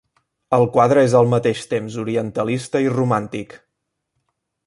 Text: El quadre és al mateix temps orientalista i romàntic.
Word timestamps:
El 0.57 0.63
quadre 0.77 1.03
és 1.07 1.13
al 1.19 1.29
mateix 1.33 1.61
temps 1.73 1.99
orientalista 2.05 2.83
i 2.87 2.91
romàntic. 2.97 3.57